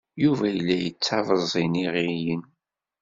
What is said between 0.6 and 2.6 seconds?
yettabeẓ iniɣiyen.